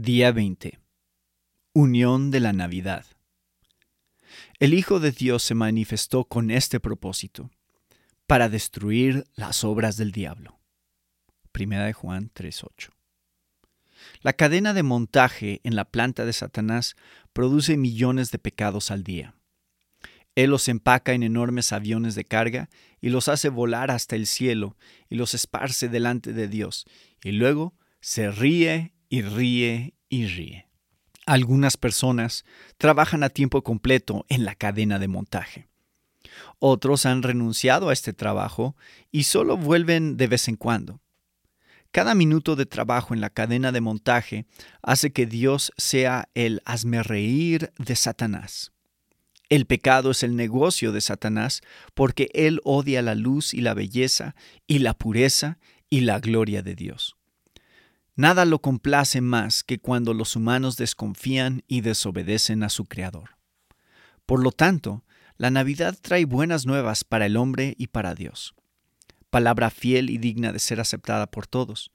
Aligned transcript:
Día 0.00 0.30
20. 0.30 0.78
Unión 1.72 2.30
de 2.30 2.38
la 2.38 2.52
Navidad. 2.52 3.04
El 4.60 4.72
Hijo 4.72 5.00
de 5.00 5.10
Dios 5.10 5.42
se 5.42 5.56
manifestó 5.56 6.22
con 6.22 6.52
este 6.52 6.78
propósito, 6.78 7.50
para 8.28 8.48
destruir 8.48 9.24
las 9.34 9.64
obras 9.64 9.96
del 9.96 10.12
diablo. 10.12 10.60
Primera 11.50 11.84
de 11.84 11.94
Juan 11.94 12.30
3:8. 12.32 12.92
La 14.20 14.34
cadena 14.34 14.72
de 14.72 14.84
montaje 14.84 15.60
en 15.64 15.74
la 15.74 15.84
planta 15.84 16.24
de 16.24 16.32
Satanás 16.32 16.94
produce 17.32 17.76
millones 17.76 18.30
de 18.30 18.38
pecados 18.38 18.92
al 18.92 19.02
día. 19.02 19.34
Él 20.36 20.50
los 20.50 20.68
empaca 20.68 21.12
en 21.12 21.24
enormes 21.24 21.72
aviones 21.72 22.14
de 22.14 22.24
carga 22.24 22.70
y 23.00 23.08
los 23.08 23.26
hace 23.26 23.48
volar 23.48 23.90
hasta 23.90 24.14
el 24.14 24.28
cielo 24.28 24.76
y 25.08 25.16
los 25.16 25.34
esparce 25.34 25.88
delante 25.88 26.32
de 26.32 26.46
Dios, 26.46 26.86
y 27.20 27.32
luego 27.32 27.74
se 28.00 28.30
ríe 28.30 28.94
y 29.08 29.22
ríe 29.22 29.94
y 30.08 30.26
ríe. 30.26 30.68
Algunas 31.26 31.76
personas 31.76 32.44
trabajan 32.78 33.22
a 33.22 33.28
tiempo 33.28 33.62
completo 33.62 34.24
en 34.28 34.44
la 34.44 34.54
cadena 34.54 34.98
de 34.98 35.08
montaje. 35.08 35.68
Otros 36.58 37.06
han 37.06 37.22
renunciado 37.22 37.88
a 37.88 37.92
este 37.92 38.12
trabajo 38.12 38.76
y 39.10 39.24
solo 39.24 39.56
vuelven 39.56 40.16
de 40.16 40.26
vez 40.26 40.48
en 40.48 40.56
cuando. 40.56 41.00
Cada 41.90 42.14
minuto 42.14 42.56
de 42.56 42.66
trabajo 42.66 43.14
en 43.14 43.20
la 43.20 43.30
cadena 43.30 43.72
de 43.72 43.80
montaje 43.80 44.46
hace 44.82 45.12
que 45.12 45.26
Dios 45.26 45.72
sea 45.76 46.28
el 46.34 46.62
reír 47.04 47.72
de 47.78 47.96
Satanás. 47.96 48.72
El 49.48 49.64
pecado 49.64 50.10
es 50.10 50.22
el 50.22 50.36
negocio 50.36 50.92
de 50.92 51.00
Satanás 51.00 51.62
porque 51.94 52.30
él 52.34 52.60
odia 52.64 53.00
la 53.00 53.14
luz 53.14 53.54
y 53.54 53.62
la 53.62 53.72
belleza 53.72 54.34
y 54.66 54.80
la 54.80 54.92
pureza 54.94 55.58
y 55.88 56.00
la 56.00 56.20
gloria 56.20 56.62
de 56.62 56.74
Dios. 56.74 57.17
Nada 58.18 58.44
lo 58.44 58.60
complace 58.60 59.20
más 59.20 59.62
que 59.62 59.78
cuando 59.78 60.12
los 60.12 60.34
humanos 60.34 60.76
desconfían 60.76 61.62
y 61.68 61.82
desobedecen 61.82 62.64
a 62.64 62.68
su 62.68 62.84
Creador. 62.86 63.36
Por 64.26 64.42
lo 64.42 64.50
tanto, 64.50 65.04
la 65.36 65.52
Navidad 65.52 65.96
trae 66.02 66.24
buenas 66.24 66.66
nuevas 66.66 67.04
para 67.04 67.26
el 67.26 67.36
hombre 67.36 67.76
y 67.78 67.86
para 67.86 68.16
Dios. 68.16 68.56
Palabra 69.30 69.70
fiel 69.70 70.10
y 70.10 70.18
digna 70.18 70.52
de 70.52 70.58
ser 70.58 70.80
aceptada 70.80 71.30
por 71.30 71.46
todos. 71.46 71.92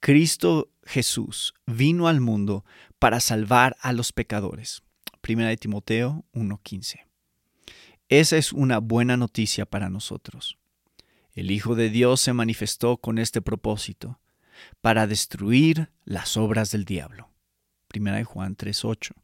Cristo 0.00 0.72
Jesús 0.82 1.54
vino 1.66 2.08
al 2.08 2.20
mundo 2.20 2.64
para 2.98 3.20
salvar 3.20 3.76
a 3.80 3.92
los 3.92 4.12
pecadores. 4.12 4.82
1 5.22 5.56
Timoteo 5.56 6.24
1:15. 6.32 7.06
Esa 8.08 8.36
es 8.36 8.52
una 8.52 8.78
buena 8.78 9.16
noticia 9.16 9.66
para 9.66 9.88
nosotros. 9.88 10.58
El 11.32 11.52
Hijo 11.52 11.76
de 11.76 11.90
Dios 11.90 12.20
se 12.20 12.32
manifestó 12.32 12.96
con 12.96 13.18
este 13.18 13.40
propósito 13.40 14.18
para 14.80 15.06
destruir 15.06 15.90
las 16.04 16.36
obras 16.36 16.70
del 16.70 16.84
diablo. 16.84 17.30
Primera 17.88 18.18
de 18.18 18.24
Juan 18.24 18.56
3:8. 18.56 19.14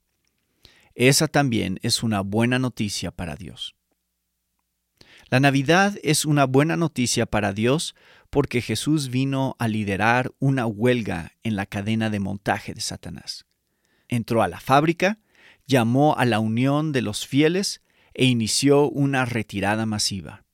Esa 0.94 1.28
también 1.28 1.78
es 1.82 2.02
una 2.02 2.22
buena 2.22 2.58
noticia 2.58 3.10
para 3.10 3.36
Dios. 3.36 3.74
La 5.28 5.40
Navidad 5.40 5.98
es 6.02 6.24
una 6.24 6.46
buena 6.46 6.76
noticia 6.76 7.26
para 7.26 7.52
Dios 7.52 7.94
porque 8.30 8.62
Jesús 8.62 9.10
vino 9.10 9.56
a 9.58 9.68
liderar 9.68 10.32
una 10.38 10.66
huelga 10.66 11.32
en 11.42 11.56
la 11.56 11.66
cadena 11.66 12.10
de 12.10 12.20
montaje 12.20 12.74
de 12.74 12.80
Satanás. 12.80 13.44
Entró 14.08 14.42
a 14.42 14.48
la 14.48 14.60
fábrica, 14.60 15.18
llamó 15.66 16.16
a 16.16 16.24
la 16.24 16.38
unión 16.38 16.92
de 16.92 17.02
los 17.02 17.26
fieles 17.26 17.82
e 18.14 18.24
inició 18.24 18.88
una 18.88 19.24
retirada 19.24 19.84
masiva. 19.84 20.45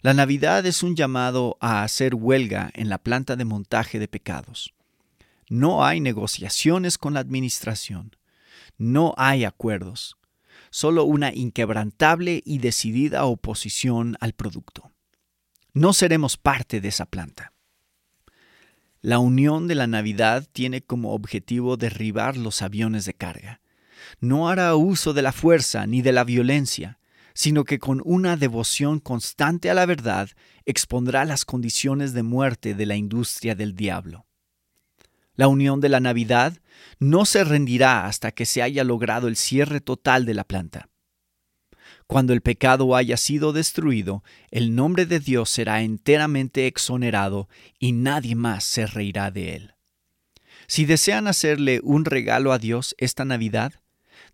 La 0.00 0.14
Navidad 0.14 0.64
es 0.66 0.82
un 0.82 0.94
llamado 0.94 1.56
a 1.60 1.82
hacer 1.82 2.14
huelga 2.14 2.70
en 2.74 2.88
la 2.88 2.98
planta 2.98 3.36
de 3.36 3.44
montaje 3.44 3.98
de 3.98 4.08
pecados. 4.08 4.74
No 5.48 5.84
hay 5.84 6.00
negociaciones 6.00 6.98
con 6.98 7.14
la 7.14 7.20
administración. 7.20 8.16
No 8.76 9.14
hay 9.16 9.44
acuerdos. 9.44 10.16
Solo 10.70 11.04
una 11.04 11.32
inquebrantable 11.34 12.42
y 12.44 12.58
decidida 12.58 13.24
oposición 13.24 14.16
al 14.20 14.34
producto. 14.34 14.92
No 15.72 15.92
seremos 15.92 16.36
parte 16.36 16.80
de 16.80 16.88
esa 16.88 17.06
planta. 17.06 17.52
La 19.00 19.20
unión 19.20 19.68
de 19.68 19.76
la 19.76 19.86
Navidad 19.86 20.46
tiene 20.52 20.82
como 20.82 21.12
objetivo 21.12 21.76
derribar 21.76 22.36
los 22.36 22.62
aviones 22.62 23.04
de 23.04 23.14
carga. 23.14 23.60
No 24.20 24.48
hará 24.48 24.74
uso 24.74 25.12
de 25.12 25.22
la 25.22 25.32
fuerza 25.32 25.86
ni 25.86 26.02
de 26.02 26.12
la 26.12 26.24
violencia, 26.24 26.97
sino 27.38 27.62
que 27.62 27.78
con 27.78 28.02
una 28.04 28.36
devoción 28.36 28.98
constante 28.98 29.70
a 29.70 29.74
la 29.74 29.86
verdad 29.86 30.28
expondrá 30.66 31.24
las 31.24 31.44
condiciones 31.44 32.12
de 32.12 32.24
muerte 32.24 32.74
de 32.74 32.84
la 32.84 32.96
industria 32.96 33.54
del 33.54 33.76
diablo. 33.76 34.26
La 35.34 35.46
unión 35.46 35.80
de 35.80 35.88
la 35.88 36.00
Navidad 36.00 36.58
no 36.98 37.24
se 37.24 37.44
rendirá 37.44 38.06
hasta 38.06 38.32
que 38.32 38.44
se 38.44 38.60
haya 38.60 38.82
logrado 38.82 39.28
el 39.28 39.36
cierre 39.36 39.80
total 39.80 40.26
de 40.26 40.34
la 40.34 40.42
planta. 40.42 40.88
Cuando 42.08 42.32
el 42.32 42.40
pecado 42.40 42.96
haya 42.96 43.16
sido 43.16 43.52
destruido, 43.52 44.24
el 44.50 44.74
nombre 44.74 45.06
de 45.06 45.20
Dios 45.20 45.48
será 45.48 45.82
enteramente 45.82 46.66
exonerado 46.66 47.48
y 47.78 47.92
nadie 47.92 48.34
más 48.34 48.64
se 48.64 48.84
reirá 48.84 49.30
de 49.30 49.54
él. 49.54 49.74
Si 50.66 50.86
desean 50.86 51.28
hacerle 51.28 51.78
un 51.84 52.04
regalo 52.04 52.50
a 52.50 52.58
Dios 52.58 52.96
esta 52.98 53.24
Navidad, 53.24 53.74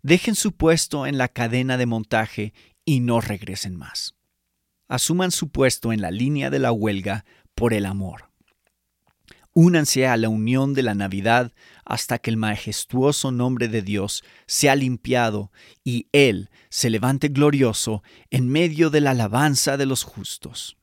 dejen 0.01 0.33
su 0.33 0.53
puesto 0.53 1.05
en 1.05 1.19
la 1.19 1.27
cadena 1.27 1.77
de 1.77 1.85
montaje 1.85 2.53
y 2.85 2.99
no 2.99 3.19
regresen 3.19 3.75
más. 3.75 4.15
Asuman 4.87 5.31
su 5.31 5.49
puesto 5.49 5.91
en 5.91 6.01
la 6.01 6.11
línea 6.11 6.49
de 6.49 6.59
la 6.59 6.71
huelga 6.71 7.25
por 7.55 7.73
el 7.73 7.85
amor. 7.85 8.29
Únanse 9.53 10.05
a 10.05 10.17
la 10.17 10.29
unión 10.29 10.73
de 10.73 10.83
la 10.83 10.95
Navidad 10.95 11.53
hasta 11.85 12.19
que 12.19 12.29
el 12.29 12.37
majestuoso 12.37 13.31
nombre 13.31 13.67
de 13.67 13.81
Dios 13.81 14.23
sea 14.47 14.75
limpiado 14.75 15.51
y 15.83 16.07
Él 16.11 16.49
se 16.69 16.89
levante 16.89 17.29
glorioso 17.29 18.03
en 18.29 18.49
medio 18.49 18.89
de 18.89 19.01
la 19.01 19.11
alabanza 19.11 19.77
de 19.77 19.85
los 19.85 20.03
justos. 20.03 20.77